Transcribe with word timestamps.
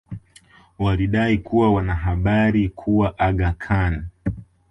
walidai 0.79 1.37
kuwa 1.37 1.73
wana 1.73 1.95
habari 1.95 2.69
kuwa 2.69 3.19
Aga 3.19 3.53
Khan 3.53 4.05